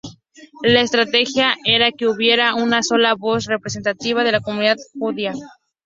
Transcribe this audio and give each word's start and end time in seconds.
La 0.63 0.81
estrategia 0.81 1.53
era 1.63 1.91
que 1.91 2.07
hubiera 2.07 2.55
una 2.55 2.81
sola 2.81 3.13
voz 3.13 3.45
representativa 3.45 4.23
de 4.23 4.31
la 4.31 4.41
comunidad 4.41 4.77
judía. 4.97 5.33